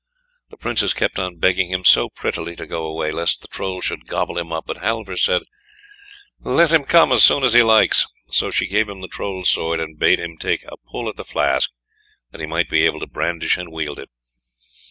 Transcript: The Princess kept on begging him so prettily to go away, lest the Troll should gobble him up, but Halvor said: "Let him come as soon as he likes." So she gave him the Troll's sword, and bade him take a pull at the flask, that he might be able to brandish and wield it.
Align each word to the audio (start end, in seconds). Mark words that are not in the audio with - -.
The 0.49 0.57
Princess 0.57 0.95
kept 0.95 1.19
on 1.19 1.37
begging 1.37 1.69
him 1.69 1.83
so 1.83 2.09
prettily 2.09 2.55
to 2.55 2.65
go 2.65 2.85
away, 2.85 3.11
lest 3.11 3.41
the 3.43 3.47
Troll 3.47 3.81
should 3.81 4.07
gobble 4.07 4.39
him 4.39 4.51
up, 4.51 4.63
but 4.65 4.77
Halvor 4.79 5.15
said: 5.15 5.43
"Let 6.39 6.71
him 6.71 6.85
come 6.85 7.11
as 7.11 7.23
soon 7.23 7.43
as 7.43 7.53
he 7.53 7.61
likes." 7.61 8.07
So 8.31 8.49
she 8.49 8.65
gave 8.65 8.89
him 8.89 9.01
the 9.01 9.07
Troll's 9.07 9.51
sword, 9.51 9.79
and 9.79 9.99
bade 9.99 10.17
him 10.19 10.37
take 10.39 10.63
a 10.63 10.77
pull 10.89 11.07
at 11.07 11.17
the 11.17 11.23
flask, 11.23 11.69
that 12.31 12.41
he 12.41 12.47
might 12.47 12.67
be 12.67 12.83
able 12.83 12.99
to 13.01 13.05
brandish 13.07 13.57
and 13.57 13.71
wield 13.71 13.99
it. 13.99 14.09